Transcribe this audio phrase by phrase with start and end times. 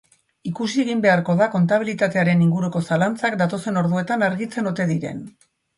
[0.51, 5.27] Ikusi egin beharko da kontabilitatearen inguruko zalantzak datozen orduetan argitzen ote diren.